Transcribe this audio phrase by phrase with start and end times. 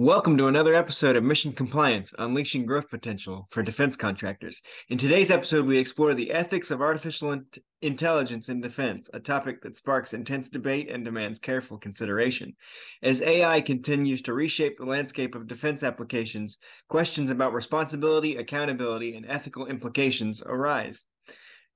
[0.00, 4.62] Welcome to another episode of Mission Compliance Unleashing Growth Potential for Defense Contractors.
[4.88, 7.46] In today's episode, we explore the ethics of artificial in-
[7.82, 12.54] intelligence in defense, a topic that sparks intense debate and demands careful consideration.
[13.02, 19.26] As AI continues to reshape the landscape of defense applications, questions about responsibility, accountability, and
[19.26, 21.06] ethical implications arise.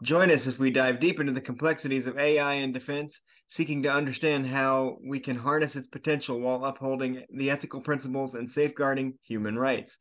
[0.03, 3.93] Join us as we dive deep into the complexities of AI in defense, seeking to
[3.93, 9.57] understand how we can harness its potential while upholding the ethical principles and safeguarding human
[9.57, 10.01] rights.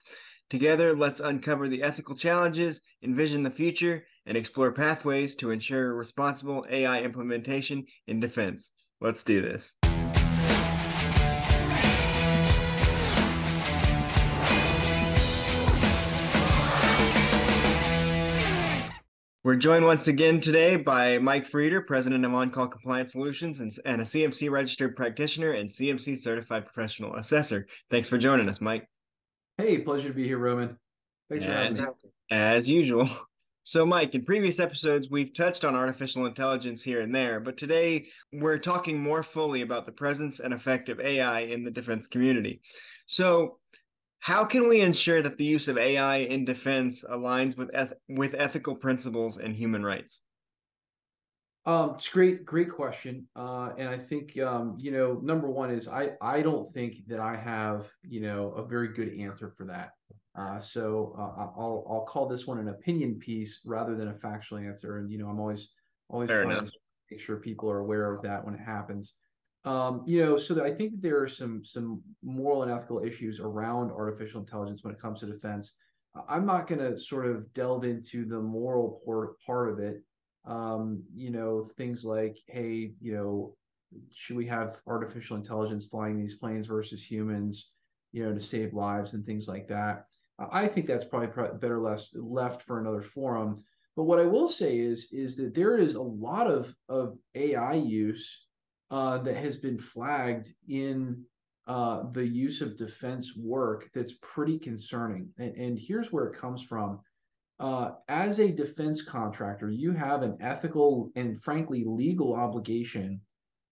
[0.49, 6.65] Together, let's uncover the ethical challenges, envision the future, and explore pathways to ensure responsible
[6.67, 8.71] AI implementation in defense.
[9.01, 9.75] Let's do this.
[19.43, 23.75] We're joined once again today by Mike Frieder, president of On Call Compliance Solutions and,
[23.85, 27.65] and, a CMMC registered practitioner and CMMC certified professional assessor.
[27.89, 28.87] Thanks for joining us, Mike.
[29.57, 30.77] Hey, pleasure to be here, Roman.
[31.27, 31.83] Thanks for having me.
[32.29, 33.09] As usual.
[33.63, 38.07] So, Mike, in previous episodes, we've touched on artificial intelligence here and there, but today
[38.33, 42.61] we're talking more fully about the presence and effect of AI in the defense community.
[43.05, 43.59] So,
[44.21, 48.35] how can we ensure that the use of AI in defense aligns with eth- with
[48.35, 50.21] ethical principles and human rights?
[51.65, 53.27] Um, it's great, great question.
[53.35, 57.19] Uh, and I think um, you know, number one is I I don't think that
[57.19, 59.91] I have you know a very good answer for that.
[60.35, 64.57] Uh, so uh, I'll I'll call this one an opinion piece rather than a factual
[64.57, 64.97] answer.
[64.97, 65.69] And you know, I'm always
[66.09, 66.65] always Fair trying enough.
[66.65, 66.71] to
[67.11, 69.13] make sure people are aware of that when it happens.
[69.63, 73.91] Um, you know, so I think there are some some moral and ethical issues around
[73.91, 75.75] artificial intelligence when it comes to defense.
[76.27, 80.03] I'm not going to sort of delve into the moral part part of it.
[80.45, 83.55] Um, you know, things like, hey, you know,
[84.13, 87.69] should we have artificial intelligence flying these planes versus humans,
[88.11, 90.07] you know, to save lives and things like that.
[90.51, 91.27] I think that's probably
[91.59, 93.63] better left left for another forum.
[93.95, 97.73] But what I will say is is that there is a lot of of AI
[97.73, 98.47] use
[98.91, 101.23] uh, that has been flagged in
[101.67, 105.29] uh, the use of defense work that's pretty concerning.
[105.37, 106.99] And, and here's where it comes from.
[107.59, 113.21] Uh, as a defense contractor, you have an ethical and frankly legal obligation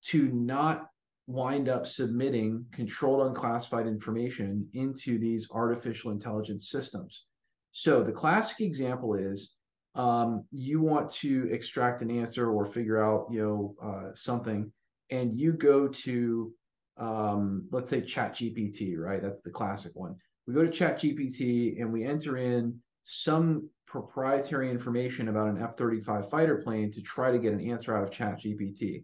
[0.04, 0.88] to not
[1.28, 7.26] wind up submitting controlled unclassified information into these artificial intelligence systems.
[7.72, 9.54] So the classic example is
[9.96, 14.72] um, you want to extract an answer or figure out, you know, uh, something,
[15.12, 16.54] and you go to
[16.98, 19.22] um, let's say chat gpt right?
[19.22, 20.16] That's the classic one.
[20.48, 26.30] We go to chat gpt and we enter in some proprietary information about an f-35
[26.30, 29.04] fighter plane to try to get an answer out of chat gpt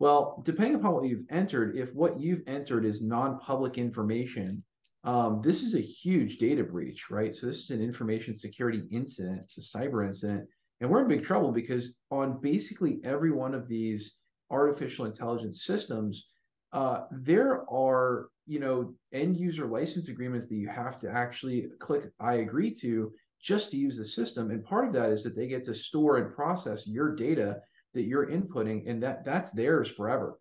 [0.00, 4.60] well depending upon what you've entered if what you've entered is non-public information
[5.04, 7.32] um, this is a huge data breach right?
[7.32, 10.48] So this is an information security incident it's a cyber incident
[10.80, 14.16] and we're in big trouble because on basically every one of these
[14.50, 16.28] artificial intelligence systems,
[16.72, 22.04] uh, there are you know end user license agreements that you have to actually click
[22.20, 24.50] I agree to just to use the system.
[24.50, 27.60] And part of that is that they get to store and process your data
[27.92, 30.38] that you're inputting, and that that's theirs forever.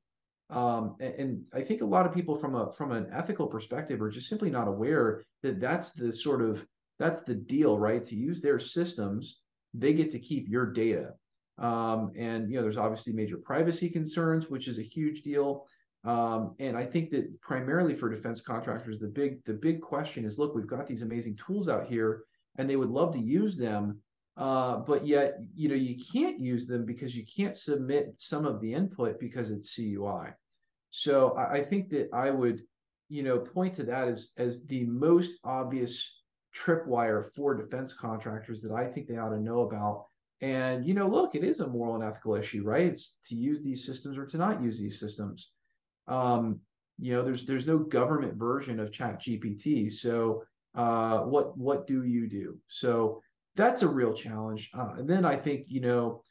[0.50, 4.02] Um, and, and, I think a lot of people from a from an ethical perspective
[4.02, 6.66] are just simply not aware that that's the sort of
[7.00, 8.04] that's the deal, right?
[8.06, 9.40] To use their systems,
[9.74, 11.14] they get to keep your data.
[11.60, 15.68] Um, and you know, there's obviously major privacy concerns, which is a huge deal.
[16.04, 20.40] Um, and I think that primarily for defense contractors, the big the big question is:
[20.40, 22.24] look, we've got these amazing tools out here,
[22.58, 24.00] and they would love to use them,
[24.36, 28.60] uh, but yet you know you can't use them because you can't submit some of
[28.60, 30.34] the input because it's CUI.
[30.90, 32.64] So I, I think that I would
[33.08, 36.22] you know point to that as as the most obvious
[36.54, 40.08] tripwire for defense contractors that I think they ought to know about
[40.44, 42.88] and you know, look, it is a moral and ethical issue, right?
[42.88, 45.54] It's to use these systems or to not use these systems.
[46.10, 46.60] Um,
[47.00, 49.90] you know, there's there's no government version of Chat GPT.
[49.90, 50.44] So
[50.76, 52.58] uh, what what do you do?
[52.68, 53.22] So
[53.56, 54.70] that's a real challenge.
[54.78, 56.24] Uh, and then I think you know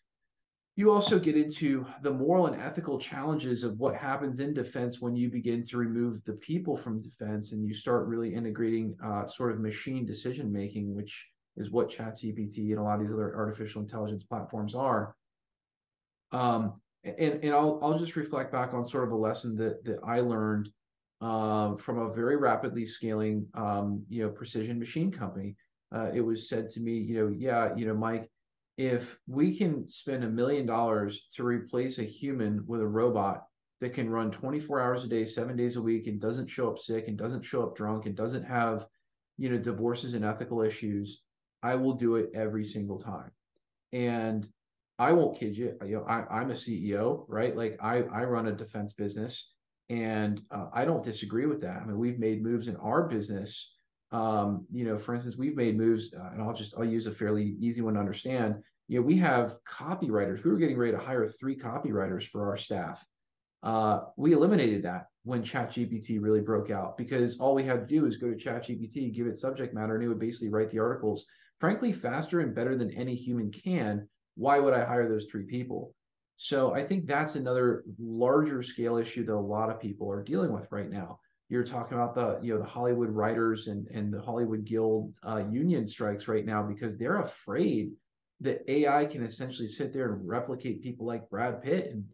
[0.76, 5.16] you also get into the moral and ethical challenges of what happens in defense when
[5.16, 9.52] you begin to remove the people from defense and you start really integrating uh, sort
[9.52, 11.26] of machine decision making, which
[11.56, 15.14] is what ChatGPT and a lot of these other artificial intelligence platforms are.
[16.32, 19.98] Um, and and I'll I'll just reflect back on sort of a lesson that that
[20.04, 20.68] I learned
[21.20, 25.56] uh, from a very rapidly scaling um, you know precision machine company.
[25.94, 28.30] Uh, it was said to me, you know, yeah, you know, Mike,
[28.78, 33.44] if we can spend a million dollars to replace a human with a robot,
[33.82, 36.78] that can run 24 hours a day, seven days a week, and doesn't show up
[36.78, 38.86] sick and doesn't show up drunk and doesn't have,
[39.38, 41.24] you know, divorces and ethical issues,
[41.62, 43.30] I will do it every single time.
[43.92, 44.48] And
[44.98, 45.76] I won't kid you.
[45.84, 47.56] You know, I, I'm a CEO, right?
[47.56, 49.50] Like I, I run a defense business,
[49.88, 51.82] and uh, I don't disagree with that.
[51.82, 53.72] I mean, we've made moves in our business.
[54.12, 57.12] Um, you know, for instance, we've made moves, uh, and I'll just I'll use a
[57.12, 58.62] fairly easy one to understand.
[58.88, 60.44] You know, we have copywriters.
[60.44, 63.04] We were getting ready to hire three copywriters for our staff
[63.62, 68.06] uh, we eliminated that when ChatGPT really broke out because all we had to do
[68.06, 71.26] is go to ChatGPT, give it subject matter, and it would basically write the articles,
[71.62, 74.08] frankly, faster and better than any human can.
[74.34, 75.94] Why would I hire those three people?
[76.34, 80.52] So I think that's another larger scale issue that a lot of people are dealing
[80.52, 81.20] with right now.
[81.48, 85.44] You're talking about the you know the Hollywood writers and and the Hollywood Guild uh,
[85.52, 87.92] union strikes right now because they're afraid
[88.40, 92.04] that AI can essentially sit there and replicate people like Brad Pitt and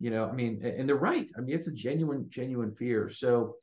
[0.00, 1.30] you know, I mean, and they're right.
[1.36, 3.08] I mean, it's a genuine, genuine fear.
[3.08, 3.56] So,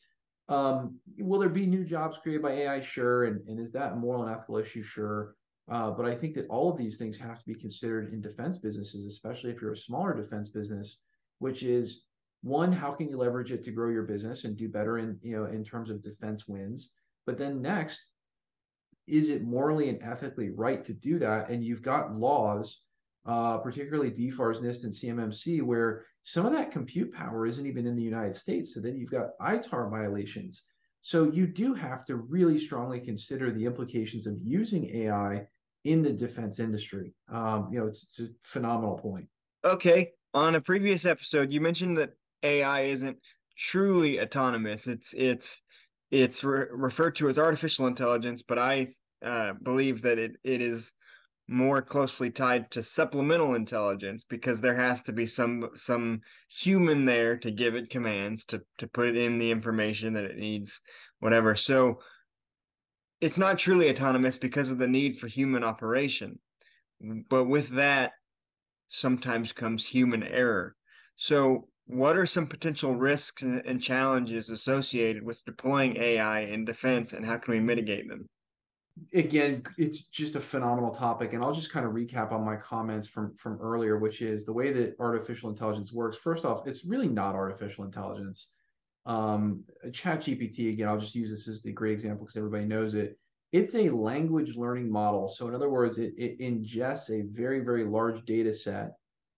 [0.48, 2.82] um, will there be new jobs created by AI?
[2.82, 3.26] Sure.
[3.26, 4.84] And, and is that a moral and ethical issue?
[4.84, 5.36] Sure.
[5.72, 8.60] Uh, but I think that all of these things have to be considered in defense
[8.60, 11.00] businesses, especially if you're a smaller defense business,
[11.40, 12.04] which is
[12.44, 15.36] one, how can you leverage it to grow your business and do better in, you
[15.36, 16.92] know, in terms of defense wins?
[17.26, 18.00] But then next,
[19.08, 21.50] is it morally and ethically right to do that?
[21.50, 22.82] And you've got laws,
[23.26, 27.96] uh, particularly DFARS, NIST, and CMMC, where some of that compute power isn't even in
[27.96, 28.74] the United States.
[28.74, 30.64] So then you've got ITAR violations.
[31.02, 35.48] So you do have to really strongly consider the implications of using AI
[35.84, 37.14] in the defense industry.
[37.32, 39.28] Um, you know, it's, it's a phenomenal point.
[39.64, 40.12] Okay.
[40.34, 42.14] On a previous episode, you mentioned that
[42.44, 43.18] AI isn't
[43.58, 44.88] truly autonomous.
[44.88, 45.62] It's it's
[46.12, 48.88] it's re- referred to as artificial intelligence, but I
[49.24, 50.94] uh, believe that it it is
[51.48, 57.38] more closely tied to supplemental intelligence because there has to be some some human there
[57.38, 60.82] to give it commands to to put in the information that it needs
[61.20, 61.56] whatever.
[61.56, 62.00] So
[63.22, 66.40] it's not truly autonomous because of the need for human operation.
[67.30, 68.14] But with that
[68.88, 70.76] sometimes comes human error.
[71.16, 77.24] So what are some potential risks and challenges associated with deploying ai in defense and
[77.24, 78.28] how can we mitigate them
[79.14, 83.08] again, it's just a phenomenal topic, and I'll just kind of recap on my comments
[83.08, 86.18] from from earlier, which is the way that artificial intelligence works.
[86.18, 88.48] First off, it's really not artificial intelligence.
[89.06, 93.20] Um, ChatGPT, again, I'll just use this as the great example because everybody knows it.
[93.52, 95.28] It's a language learning model.
[95.28, 98.94] So, in other words, it, it ingests a very, very large data set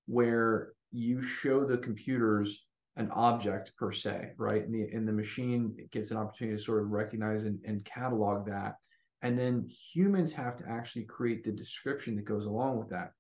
[0.06, 2.64] where you show the computers
[2.96, 4.66] an object per se, right?
[4.66, 8.48] And the, and the machine gets an opportunity to sort of recognize and, and catalog
[8.48, 8.78] that
[9.22, 13.14] and then humans have to actually create the description that goes along with that.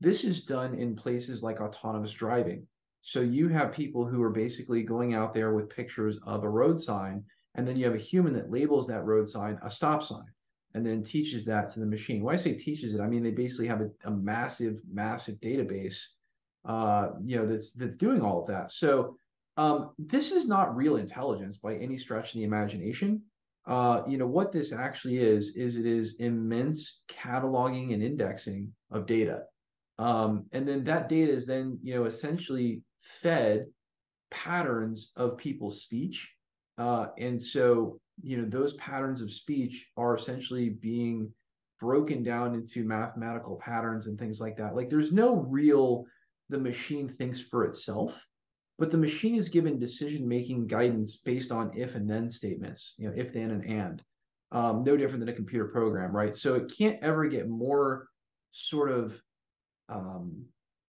[0.00, 2.66] This is done in places like autonomous driving.
[3.02, 6.80] So you have people who are basically going out there with pictures of a road
[6.80, 7.24] sign,
[7.54, 10.26] and then you have a human that labels that road sign a stop sign
[10.74, 12.22] and then teaches that to the machine.
[12.22, 15.98] When I say teaches it, I mean they basically have a, a massive, massive database,
[16.64, 18.70] uh, you know, that's that's doing all of that.
[18.70, 19.16] So
[19.56, 23.22] um, this is not real intelligence by any stretch of the imagination
[23.68, 29.04] uh, you know, what this actually is, is it is immense cataloging and indexing of
[29.04, 29.42] data.
[29.98, 32.82] Um, and then that data is then, you know, essentially
[33.20, 33.66] fed
[34.30, 36.32] patterns of people's speech.
[36.78, 41.30] Uh, and so, you know, those patterns of speech are essentially being
[41.78, 44.74] broken down into mathematical patterns and things like that.
[44.74, 46.04] Like there's no real,
[46.48, 48.18] the machine thinks for itself
[48.78, 53.08] but the machine is given decision making guidance based on if and then statements, you
[53.08, 54.02] know, if then and and.
[54.50, 56.34] Um, no different than a computer program, right?
[56.34, 58.08] So it can't ever get more
[58.50, 59.20] sort of
[59.90, 60.46] um,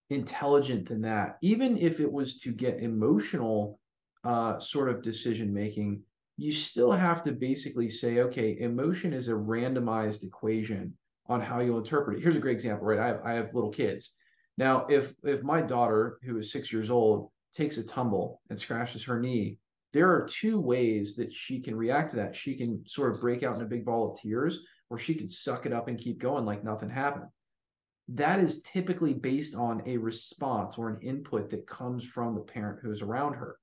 [0.09, 1.37] intelligent than that.
[1.41, 3.79] Even if it was to get emotional
[4.23, 6.01] uh, sort of decision making,
[6.37, 10.93] you still have to basically say, okay, emotion is a randomized equation
[11.27, 12.23] on how you'll interpret it.
[12.23, 12.99] Here's a great example, right?
[12.99, 14.15] I have, I have little kids.
[14.57, 19.03] Now, if if my daughter, who is six years old, takes a tumble and scratches
[19.03, 19.57] her knee,
[19.91, 22.35] there are two ways that she can react to that.
[22.35, 25.29] She can sort of break out in a big ball of tears, or she can
[25.29, 27.25] suck it up and keep going like nothing happened.
[28.09, 32.79] That is typically based on a response or an input that comes from the parent
[32.81, 33.57] who's around her.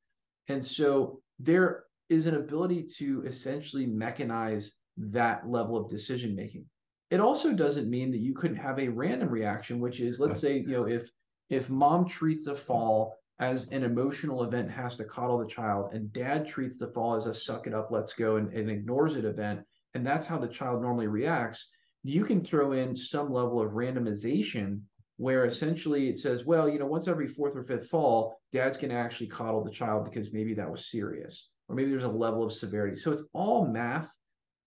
[0.49, 6.64] And so there is an ability to essentially mechanize that level of decision making.
[7.11, 10.59] It also doesn't mean that you couldn't have a random reaction, which is let's say,
[10.59, 11.11] you know, if
[11.50, 16.12] if mom treats a fall as an emotional event has to coddle the child and
[16.12, 19.25] dad treats the fall as a suck it up let's go and, and ignores it
[19.25, 19.61] event
[19.95, 21.69] and that's how the child normally reacts
[22.02, 24.81] you can throw in some level of randomization
[25.16, 28.90] where essentially it says, well, you know, once every fourth or fifth fall, dad's going
[28.90, 32.45] to actually coddle the child because maybe that was serious, or maybe there's a level
[32.45, 32.97] of severity.
[32.97, 34.11] So it's all math.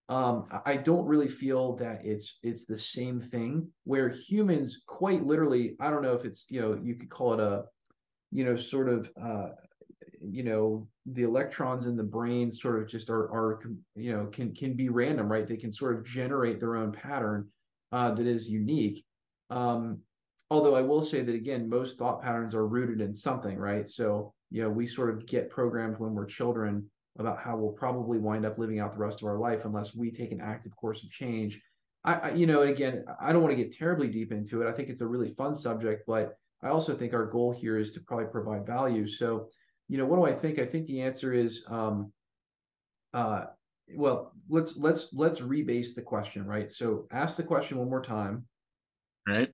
[0.09, 5.75] Um, I don't really feel that it's it's the same thing where humans quite literally,
[5.79, 7.65] I don't know if it's you know you could call it a,
[8.31, 9.49] you know, sort of uh,
[10.21, 13.59] you know the electrons in the brain sort of just are are
[13.95, 15.47] you know can can be random right?
[15.47, 17.49] They can sort of generate their own pattern
[17.91, 19.05] uh, that is unique.
[19.49, 19.99] Um,
[20.51, 23.87] although i will say that again most thought patterns are rooted in something right?
[23.87, 28.17] So you know we sort of get programmed when we're children about how we'll probably
[28.17, 31.03] wind up living out the rest of our life unless we take an active course
[31.03, 31.61] of change.
[32.03, 34.69] I, I you know again i don't want to get terribly deep into it.
[34.69, 37.91] I think it's a really fun subject but i also think our goal here is
[37.91, 39.49] to probably provide value so
[39.89, 40.59] you know, what do I think?
[40.59, 42.13] I think the answer is, um,
[43.13, 43.45] uh,
[43.95, 46.71] well, let's let's let's rebase the question, right?
[46.71, 48.45] So ask the question one more time.
[49.27, 49.49] Right.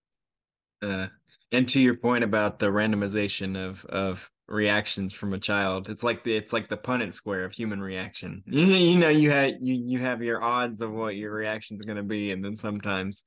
[0.84, 1.08] Uh,
[1.54, 6.26] and to your point about the randomization of of reactions from a child, it's like
[6.26, 8.44] the it's like the Punnett square of human reaction.
[8.46, 11.86] You, you know, you have you you have your odds of what your reaction is
[11.86, 13.24] going to be, and then sometimes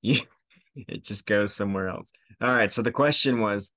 [0.00, 0.20] you
[0.88, 2.12] it just goes somewhere else.
[2.40, 2.72] All right.
[2.72, 3.72] So the question was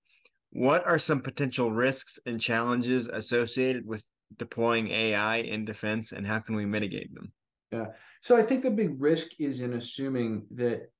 [0.51, 4.03] what are some potential risks and challenges associated with
[4.37, 7.31] deploying AI in defense, and how can we mitigate them?
[7.71, 7.87] Yeah.
[8.21, 10.91] So I think the big risk is in assuming that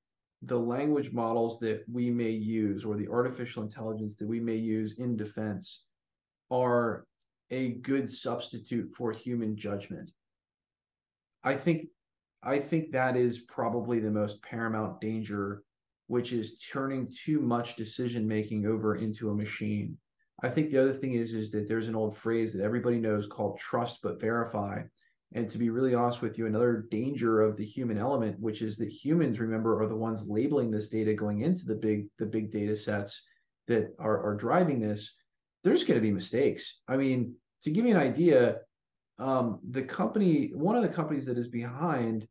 [0.43, 4.99] the language models that we may use or the artificial intelligence that we may use
[4.99, 5.85] in defense
[6.49, 7.05] are
[7.51, 10.11] a good substitute for human judgment.
[11.43, 11.87] I think
[12.41, 15.63] I think that is probably the most paramount danger
[16.09, 19.95] which is turning too much decision making over into a machine.
[20.41, 23.27] I think the other thing is is that there's an old phrase that everybody knows
[23.27, 24.81] called trust but verify.
[25.33, 28.75] And to be really honest with you, another danger of the human element, which is
[28.77, 32.51] that humans, remember, are the ones labeling this data going into the big the big
[32.51, 33.21] data sets
[33.67, 35.13] that are, are driving this.
[35.63, 36.79] There's going to be mistakes.
[36.87, 38.61] I mean, to give you an idea,
[39.19, 42.27] um, the company, one of the companies that is behind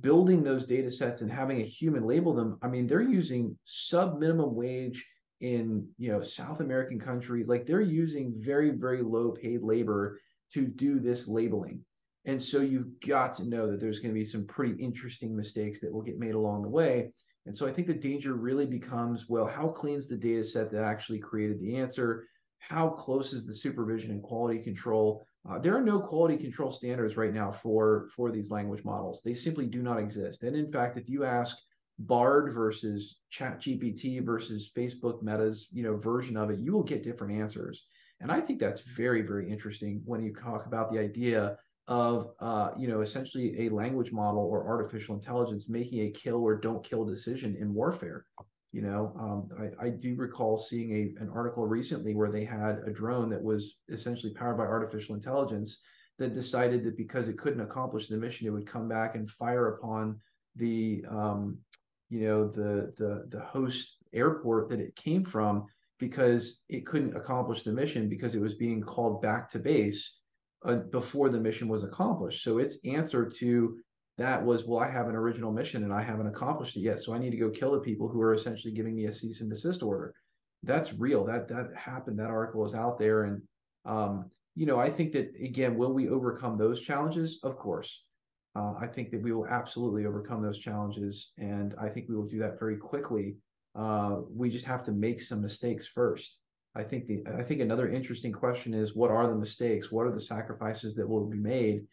[0.00, 4.18] building those data sets and having a human label them i mean they're using sub
[4.18, 5.08] minimum wage
[5.40, 10.18] in you know south american countries like they're using very very low paid labor
[10.52, 11.84] to do this labeling.
[12.26, 15.80] And so you've got to know that there's going to be some pretty interesting mistakes
[15.80, 17.12] that will get made along the way.
[17.46, 20.84] And so i think the danger really becomes well how clean's the data set that
[20.84, 22.26] actually created the answer?
[22.58, 27.16] How close is the supervision and quality control uh, there are no quality control standards
[27.16, 29.22] right now for for these language models.
[29.24, 30.42] They simply do not exist.
[30.42, 31.56] And in fact, if you ask
[31.98, 37.38] Bard versus ChatGPT versus Facebook Meta's you know version of it, you will get different
[37.38, 37.86] answers.
[38.20, 41.56] And I think that's very very interesting when you talk about the idea
[41.88, 46.54] of uh, you know essentially a language model or artificial intelligence making a kill or
[46.54, 48.26] don't kill decision in warfare.
[48.72, 49.48] You know, um,
[49.80, 53.42] I, I, do recall seeing a, an article recently where they had a drone that
[53.42, 55.80] was essentially powered by artificial intelligence
[56.20, 59.74] that decided that because it couldn't accomplish the mission, it would come back and fire
[59.74, 60.20] upon
[60.54, 61.58] the, um,
[62.10, 65.66] you know, the the the host airport that it came from
[65.98, 70.18] because it couldn't accomplish the mission because it was being called back to base
[70.64, 72.42] uh, before the mission was accomplished.
[72.42, 73.78] So its answer to
[74.20, 77.00] that was, well, I have an original mission and I haven't accomplished it yet.
[77.00, 79.40] So I need to go kill the people who are essentially giving me a cease
[79.40, 80.14] and desist order.
[80.62, 81.24] That's real.
[81.24, 82.18] That that happened.
[82.18, 83.24] That article is out there.
[83.24, 83.42] And
[83.86, 87.40] um, you know, I think that again, will we overcome those challenges?
[87.42, 88.04] Of course.
[88.54, 91.32] Uh, I think that we will absolutely overcome those challenges.
[91.38, 93.36] And I think we will do that very quickly.
[93.74, 96.36] Uh, we just have to make some mistakes first.
[96.74, 99.90] I think the I think another interesting question is what are the mistakes?
[99.90, 101.86] What are the sacrifices that will be made?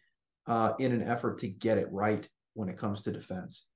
[0.48, 3.66] Uh, in an effort to get it right when it comes to defense.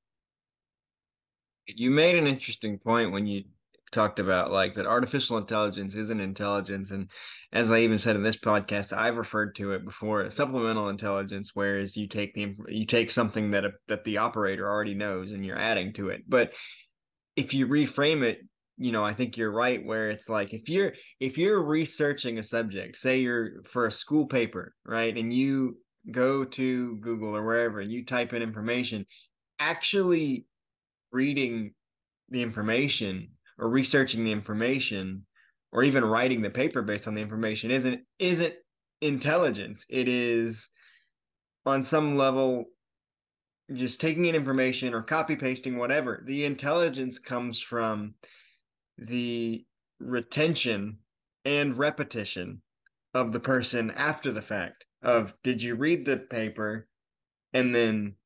[1.67, 3.45] You made an interesting point when you
[3.93, 7.11] talked about like that artificial intelligence isn't intelligence and
[7.52, 11.50] as i even said in this podcast i've referred to it before as supplemental intelligence
[11.52, 15.45] whereas you take the you take something that a, that the operator already knows and
[15.45, 16.55] you're adding to it but
[17.37, 18.41] if you reframe it
[18.79, 22.43] you know i think you're right where it's like if you're if you're researching a
[22.43, 25.76] subject say you're for a school paper right and you
[26.11, 29.07] go to Google or wherever and you type in information,
[29.59, 30.47] actually
[31.13, 31.75] reading
[32.29, 33.29] the information
[33.59, 35.27] or researching the information
[35.71, 38.55] or even writing the paper based on the information isn't isn't
[39.01, 39.87] intelligence.
[39.89, 40.69] It is
[41.65, 42.67] on some level
[43.73, 46.23] just taking in information or copy pasting whatever.
[46.27, 48.15] The intelligence comes from
[48.99, 49.65] the
[50.01, 50.99] retention
[51.45, 52.63] and repetition
[53.15, 56.89] of the person after the fact of did you read the paper?
[57.53, 58.17] And then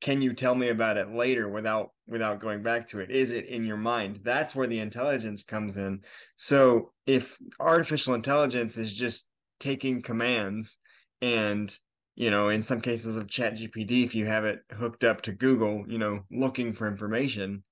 [0.00, 3.10] can you tell me about it later without without going back to it?
[3.10, 4.20] Is it in your mind?
[4.22, 6.02] That's where the intelligence comes in.
[6.36, 9.28] So if artificial intelligence is just
[9.60, 10.78] taking commands
[11.20, 11.76] and
[12.14, 15.32] you know in some cases of chat gpt if you have it hooked up to
[15.32, 17.64] google you know looking for information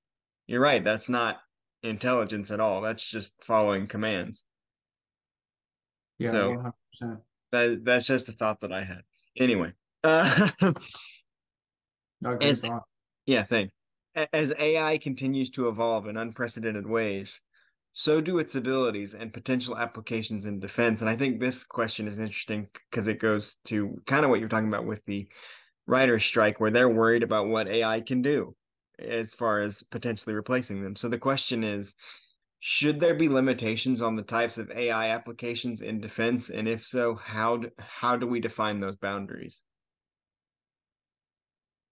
[0.48, 1.38] you're right that's not
[1.86, 2.80] intelligence at all.
[2.80, 4.44] That's just following commands.
[6.18, 6.72] Yeah so
[7.02, 7.20] 100%.
[7.52, 9.02] That that's just a thought that i had
[9.38, 9.72] anyway
[10.04, 10.50] uh,
[12.40, 12.62] as,
[13.26, 13.72] yeah, thanks.
[14.32, 17.40] As AI continues to evolve in unprecedented ways,
[17.92, 21.00] so do its abilities and potential applications in defense.
[21.00, 24.48] And I think this question is interesting because it goes to kind of what you're
[24.48, 25.28] talking about with the
[25.86, 28.54] writer strike, where they're worried about what AI can do
[28.98, 30.96] as far as potentially replacing them.
[30.96, 31.94] So the question is
[32.60, 36.50] should there be limitations on the types of AI applications in defense?
[36.50, 39.62] And if so, how do, how do we define those boundaries?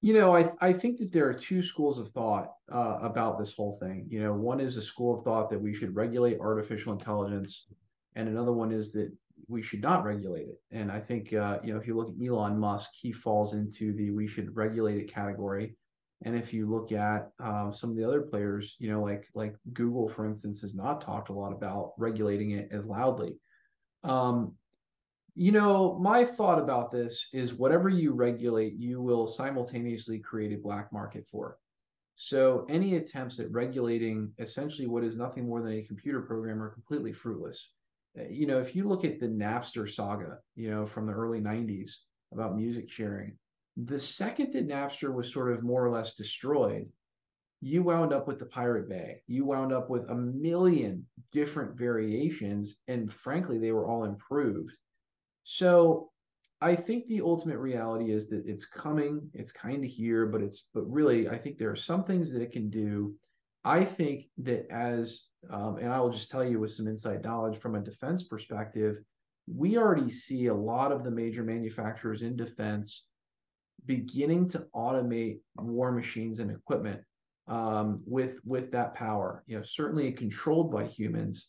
[0.01, 3.55] You know, I I think that there are two schools of thought uh, about this
[3.55, 4.07] whole thing.
[4.11, 7.67] You know, one is a school of thought that we should regulate artificial intelligence,
[8.15, 9.11] and another one is that
[9.49, 10.61] we should not regulate it.
[10.71, 13.95] And I think uh, you know, if you look at Elon Musk, he falls into
[13.95, 15.75] the we should regulate it category.
[16.23, 19.57] And if you look at um, some of the other players, you know, like like
[19.73, 23.39] Google, for instance, has not talked a lot about regulating it as loudly.
[24.05, 24.55] Um,
[25.35, 30.63] you know, my thought about this is whatever you regulate, you will simultaneously create a
[30.63, 31.59] black market for.
[32.17, 36.71] So any attempts at regulating essentially what is nothing more than a computer program are
[36.71, 37.71] completely fruitless.
[38.19, 41.41] Uh, you know, if you look at the Napster saga, you know, from the early
[41.41, 41.91] 90s
[42.33, 43.37] about music sharing,
[43.77, 46.89] the second that Napster was sort of more or less destroyed,
[47.61, 49.23] you wound up with the Pirate Bay.
[49.27, 54.73] You wound up with a million different variations, and frankly, they were all improved
[55.45, 56.11] so
[56.61, 60.65] I think the ultimate reality is that it's coming, it's kind of here, but it's
[60.73, 63.15] but really I think there are some things that it can do.
[63.65, 67.59] I think that as um, and I will just tell you with some inside knowledge
[67.59, 68.97] from a defense perspective,
[69.47, 73.05] we already see a lot of the major manufacturers in defense
[73.87, 77.01] beginning to automate war machines and equipment
[77.49, 79.45] um, with with that power.
[79.47, 81.49] You know, certainly controlled by humans,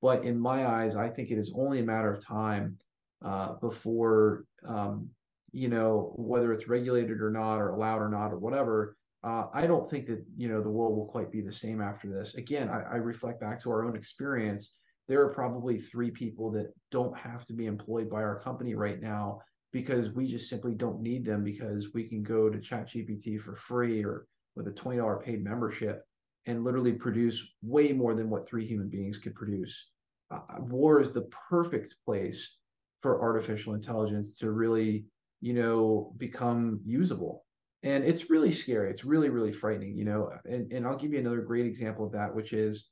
[0.00, 2.78] but in my eyes, I think it is only a matter of time
[3.24, 5.08] uh, before um,
[5.54, 9.66] you know whether it's regulated or not or allowed or not or whatever uh, i
[9.66, 12.68] don't think that you know the world will quite be the same after this again
[12.68, 14.74] I, I, reflect back to our own experience
[15.06, 19.00] there are probably three people that don't have to be employed by our company right
[19.00, 19.42] now
[19.74, 23.56] because we just simply don't need them because we can go to chat gpt for
[23.56, 26.04] free or with a $20 paid membership
[26.46, 29.88] and literally produce way more than what three human beings could produce
[30.30, 32.56] uh, war is the perfect place
[33.02, 35.04] for artificial intelligence to really,
[35.40, 37.44] you know, become usable.
[37.82, 38.90] And it's really scary.
[38.90, 40.30] It's really, really frightening, you know.
[40.46, 42.88] And, and I'll give you another great example of that, which is,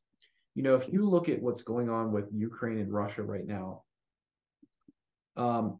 [0.55, 3.85] you know, if you look at what's going on with Ukraine and Russia right now,
[5.37, 5.79] um,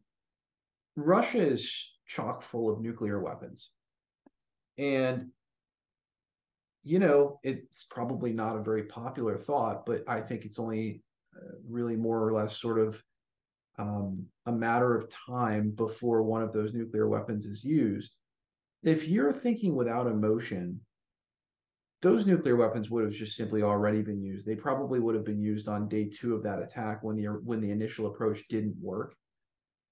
[0.95, 3.69] Russia is chock full of nuclear weapons.
[4.77, 5.29] And,
[6.83, 11.03] you know, it's probably not a very popular thought, but I think it's only
[11.35, 13.01] uh, really more or less sort of
[13.79, 18.15] um, a matter of time before one of those nuclear weapons is used.
[18.83, 20.81] If you're thinking without emotion,
[22.01, 24.45] those nuclear weapons would have just simply already been used.
[24.45, 27.61] They probably would have been used on day two of that attack when the when
[27.61, 29.15] the initial approach didn't work.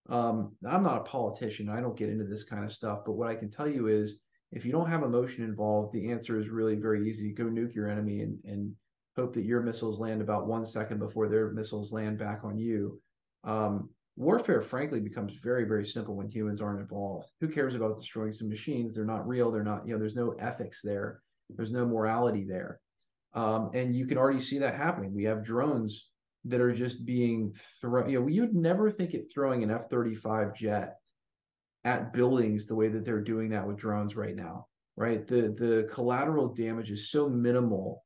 [0.09, 1.69] Um, I'm not a politician.
[1.69, 2.99] I don't get into this kind of stuff.
[3.05, 4.19] But what I can tell you is,
[4.51, 7.31] if you don't have emotion involved, the answer is really very easy.
[7.33, 8.75] Go nuke your enemy and and
[9.15, 13.01] hope that your missiles land about one second before their missiles land back on you.
[13.43, 17.29] Um, warfare, frankly, becomes very, very simple when humans aren't involved.
[17.39, 18.93] Who cares about destroying some machines?
[18.93, 19.51] They're not real.
[19.51, 21.21] They're not, you know, there's no ethics there.
[21.49, 22.79] There's no morality there.
[23.33, 25.13] Um, and you can already see that happening.
[25.13, 26.10] We have drones
[26.45, 28.09] that are just being thrown.
[28.09, 30.95] You know, you'd never think it throwing an F 35 jet
[31.83, 35.25] at buildings the way that they're doing that with drones right now, right?
[35.25, 38.03] The, the collateral damage is so minimal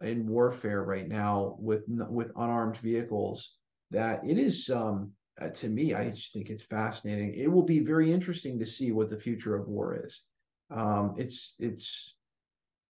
[0.00, 3.56] in warfare right now with, with unarmed vehicles
[3.90, 7.34] that it is um, uh, to me, I just think it's fascinating.
[7.34, 10.22] It will be very interesting to see what the future of war is.
[10.70, 12.15] Um, it's it's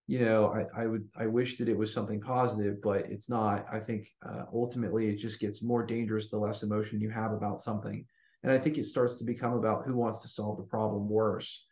[0.07, 3.67] you know I, I would I wish that it was something positive, but it's not.
[3.73, 7.63] I think uh, ultimately it just gets more dangerous the less emotion you have about
[7.63, 8.05] something,
[8.43, 11.67] and I think it starts to become about who wants to solve the problem worse.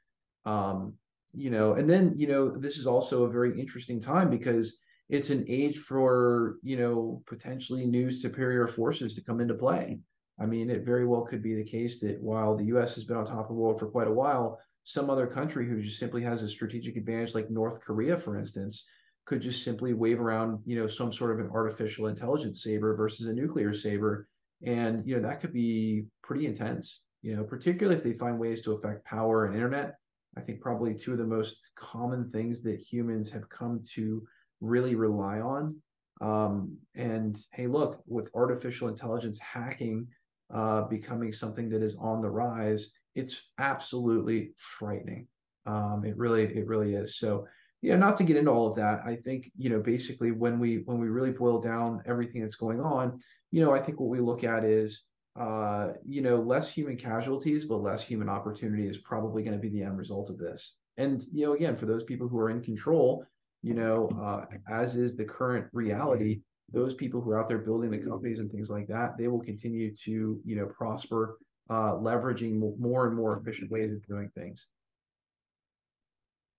[0.44, 0.94] Um,
[1.33, 5.31] you know, and then you know this is also a very interesting time because it's
[5.31, 10.01] an age for you know potentially new superior forces to come into play.
[10.40, 12.97] I mean, it very well could be the case that while the U.S.
[12.97, 15.83] has been on top of the world for quite a while, some other country who
[15.83, 18.87] just simply has a strategic advantage, like North Korea, for instance,
[19.25, 23.27] could just simply wave around, you know, some sort of an artificial intelligence saber versus
[23.27, 24.29] a nuclear saber.
[24.64, 28.61] And, you know, that could be pretty intense, you know, particularly if they find ways
[28.62, 29.94] to affect power and internet.
[30.37, 34.27] I think probably two of the most common things that humans have come to
[34.61, 35.77] really rely on.
[36.20, 40.07] Um, and hey, look, with artificial intelligence hacking
[40.53, 45.27] uh, becoming something that is on the rise, it's absolutely frightening.
[45.66, 47.18] Um, it really, it really is.
[47.18, 47.46] So,
[47.81, 49.03] yeah, not to get into all of that.
[49.05, 52.81] I think you know, basically, when we when we really boil down everything that's going
[52.81, 55.05] on, you know, I think what we look at is
[55.38, 59.68] uh, you know, less human casualties, but less human opportunity is probably going to be
[59.68, 60.74] the end result of this.
[60.96, 63.27] And you know, again, for those people who are in control,
[63.62, 67.90] you know, uh, as is the current reality, those people who are out there building
[67.90, 71.38] the companies and things like that, they will continue to you know prosper,
[71.70, 74.66] uh, leveraging more and more efficient ways of doing things.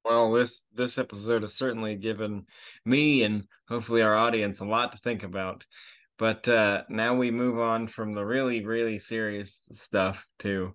[0.04, 2.46] Well, this this episode has certainly given
[2.86, 5.66] me and hopefully our audience a lot to think about.
[6.18, 10.74] But uh, now we move on from the really, really serious stuff to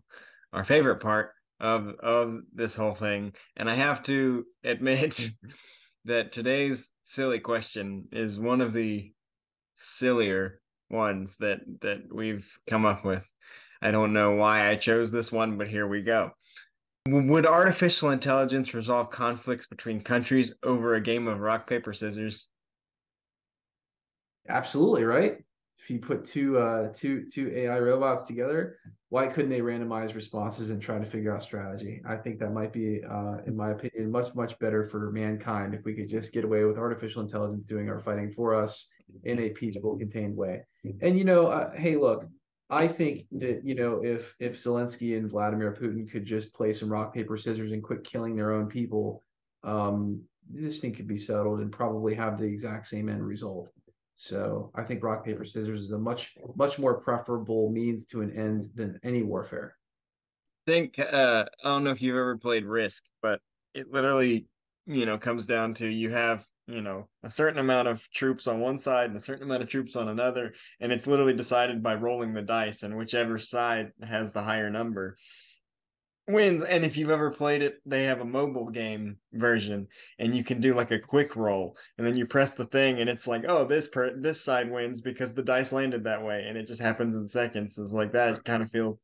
[0.52, 3.34] our favorite part of of this whole thing.
[3.56, 5.30] And I have to admit
[6.06, 9.12] that today's silly question is one of the
[9.76, 13.30] sillier ones that that we've come up with.
[13.82, 16.32] I don't know why I chose this one, but here we go.
[17.08, 22.46] Would artificial intelligence resolve conflicts between countries over a game of rock paper scissors?
[24.48, 25.38] Absolutely, right?
[25.82, 28.76] If you put two uh two two AI robots together,
[29.08, 32.02] why couldn't they randomize responses and try to figure out strategy?
[32.06, 35.84] I think that might be uh in my opinion much much better for mankind if
[35.84, 38.86] we could just get away with artificial intelligence doing our fighting for us
[39.24, 40.60] in a peaceful contained way.
[41.00, 42.26] And you know, uh, hey, look,
[42.70, 46.90] I think that you know if if Zelensky and Vladimir Putin could just play some
[46.90, 49.24] rock paper scissors and quit killing their own people,
[49.64, 53.70] um, this thing could be settled and probably have the exact same end result.
[54.14, 58.36] So I think rock paper scissors is a much much more preferable means to an
[58.36, 59.76] end than any warfare.
[60.66, 63.40] I think uh, I don't know if you've ever played Risk, but
[63.74, 64.46] it literally
[64.86, 68.60] you know comes down to you have you know a certain amount of troops on
[68.60, 71.94] one side and a certain amount of troops on another and it's literally decided by
[71.94, 75.16] rolling the dice and whichever side has the higher number
[76.28, 76.62] wins.
[76.62, 80.60] And if you've ever played it they have a mobile game version and you can
[80.60, 83.64] do like a quick roll and then you press the thing and it's like oh
[83.64, 87.16] this per this side wins because the dice landed that way and it just happens
[87.16, 87.78] in seconds.
[87.78, 89.00] It's like that kind of feel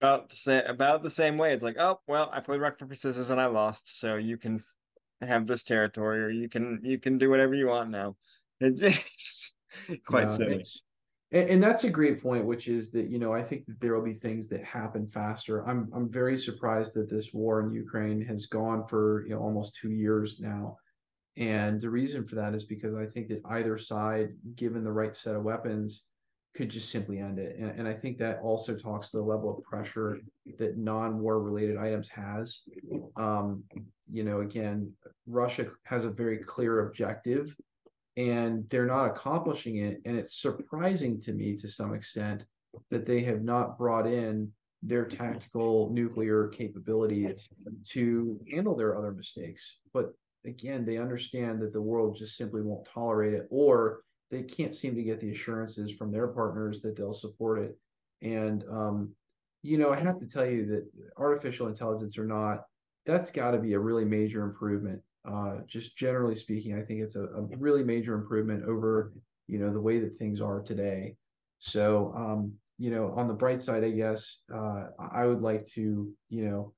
[0.00, 1.54] about the same about the same way.
[1.54, 4.60] It's like oh well i played rock paper scissors and i lost so you can
[5.26, 8.16] have this territory or you can you can do whatever you want now.
[8.60, 9.52] It's, it's
[10.06, 10.64] quite no, silly.
[11.32, 13.94] and, and, that's a great point which is that you know i think that there
[13.94, 15.66] will be things that happen faster.
[15.68, 19.76] I'm i'm very surprised that this war in ukraine has gone for you know almost
[19.80, 20.76] two years now.
[21.38, 25.16] And the reason for that is because i think that either side given the right
[25.16, 26.04] set of weapons
[26.54, 27.56] could just simply end it.
[27.58, 30.18] And, and I think that also talks to the level of pressure
[30.58, 32.60] that non-war related items has.
[33.16, 33.64] Um,
[34.10, 34.92] you know, again,
[35.26, 37.56] Russia has a very clear objective
[38.16, 40.02] and they're not accomplishing it.
[40.04, 42.44] And it's surprising to me to some extent
[42.90, 47.48] that they have not brought in their tactical nuclear capabilities
[47.90, 49.78] to handle their other mistakes.
[49.94, 50.12] But
[50.44, 54.94] again, they understand that the world just simply won't tolerate it or they can't seem
[54.96, 57.78] to get the assurances from their partners that they'll support it.
[58.22, 59.14] And um,
[59.62, 62.64] you know, I have to tell you that artificial intelligence or not,
[63.04, 65.00] that's got to be a really major improvement.
[65.30, 69.12] Uh, just generally speaking, I think it's a, a, really major improvement over
[69.46, 71.14] you know the way that things are today.
[71.58, 76.10] So um, you know, on the bright side, I guess uh, I would like to
[76.30, 76.72] you know,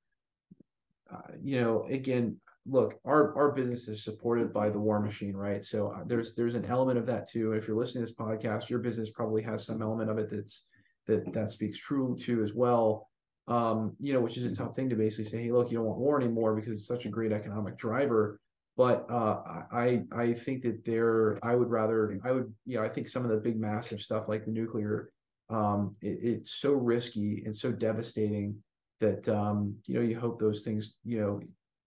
[1.10, 2.36] uh, you know, again,
[2.66, 5.64] look, our our business is supported by the war machine, right?
[5.64, 7.52] So uh, there's there's an element of that too.
[7.52, 10.30] And if you're listening to this podcast, your business probably has some element of it
[10.30, 10.64] that's
[11.06, 13.08] that that speaks true to as well.
[13.46, 15.86] Um, you know, which is a tough thing to basically say, hey, look, you don't
[15.86, 18.40] want war anymore because it's such a great economic driver.
[18.76, 22.88] But uh, I I think that there I would rather I would you know I
[22.88, 25.10] think some of the big massive stuff like the nuclear
[25.50, 28.56] um, it, it's so risky and so devastating
[29.00, 31.40] that um, you know you hope those things you know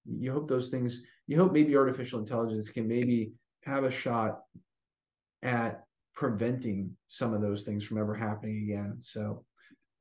[0.08, 3.32] you hope those things you hope maybe artificial intelligence can maybe
[3.64, 4.40] have a shot
[5.44, 5.84] at
[6.16, 8.98] preventing some of those things from ever happening again.
[9.02, 9.46] So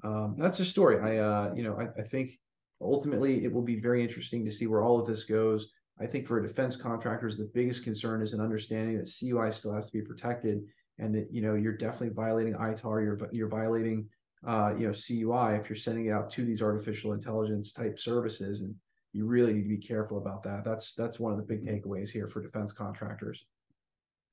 [0.02, 0.98] um, that's the story.
[0.98, 2.38] I uh, you know I, I, think
[2.80, 5.68] ultimately it will be very interesting to see where all of this goes.
[6.00, 9.86] I think for defense contractors the biggest concern is an understanding that cui still has
[9.86, 10.62] to be protected
[10.98, 14.08] and that you know you're definitely violating itar you're you're violating
[14.46, 18.60] uh, you know cui if you're sending it out to these artificial intelligence type services.
[18.60, 18.74] And
[19.16, 20.62] you really need to be careful about that.
[20.62, 23.46] That's that's one of the big takeaways here for defense contractors.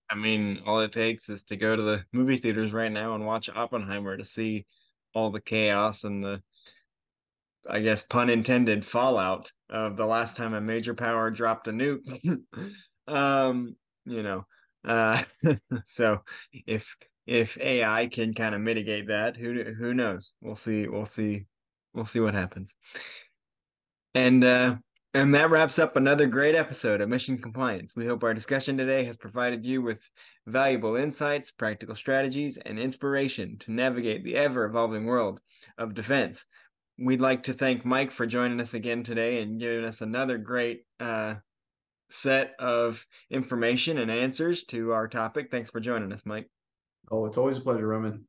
[0.09, 3.25] I mean, all it takes is to go to the movie theaters right now and
[3.25, 4.65] watch Oppenheimer to see
[5.15, 6.43] all the chaos and the
[7.67, 12.43] I guess pun intended fallout of the last time a major power dropped a nuke.
[13.07, 14.45] um, you know,
[14.83, 15.23] uh,
[15.85, 16.23] so
[16.67, 20.33] if if AI can kind of mitigate that, who who knows?
[20.41, 20.89] We'll see.
[20.89, 21.45] We'll see.
[21.93, 22.75] We'll see what happens.
[24.15, 24.75] And uh,
[25.15, 27.95] and that wraps up another great episode of Mission Compliance.
[27.95, 29.99] We hope our discussion today has provided you with
[30.47, 35.39] valuable insights, practical strategies, and inspiration to navigate the ever evolving world
[35.77, 36.45] of defense.
[36.97, 40.85] We'd like to thank Mike for joining us again today and giving us another great
[40.99, 41.35] uh,
[42.09, 45.49] set of information and answers to our topic.
[45.49, 46.47] Thanks for joining us, Mike.
[47.11, 48.25] Oh, it's always a pleasure, Roman.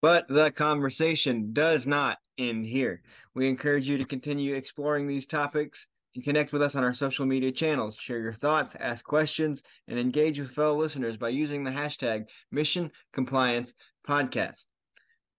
[0.00, 3.02] But the conversation does not end here.
[3.34, 7.26] We encourage you to continue exploring these topics and connect with us on our social
[7.26, 7.96] media channels.
[7.96, 12.90] Share your thoughts, ask questions, and engage with fellow listeners by using the hashtag Mission
[13.12, 13.74] Compliance
[14.06, 14.66] Podcast.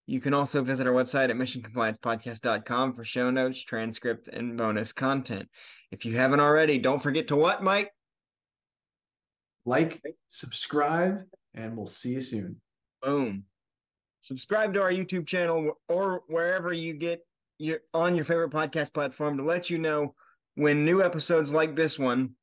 [0.05, 5.47] You can also visit our website at missioncompliancepodcast.com for show notes, transcript, and bonus content.
[5.91, 7.91] If you haven't already, don't forget to what, Mike?
[9.65, 12.59] Like, subscribe, and we'll see you soon.
[13.03, 13.43] Boom.
[14.21, 17.25] Subscribe to our YouTube channel or wherever you get
[17.58, 20.15] your on your favorite podcast platform to let you know
[20.55, 22.36] when new episodes like this one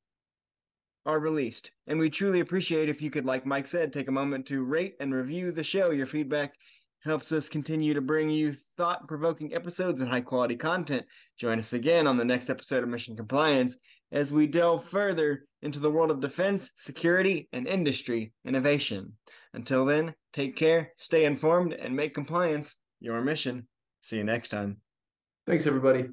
[1.05, 1.71] are released.
[1.87, 4.97] And we truly appreciate if you could, like Mike said, take a moment to rate
[5.01, 5.91] and review the show.
[5.91, 6.53] Your feedback
[7.05, 11.07] helps us continue to bring you thought provoking episodes and high quality content.
[11.39, 13.77] Join us again on the next episode of Mission Compliance
[14.13, 19.17] as we delve further into the world of defense, security, and industry innovation.
[19.53, 23.67] Until then, take care, stay informed, and make compliance your mission.
[24.03, 24.81] See you next time.
[25.47, 26.09] Thanks, everybody.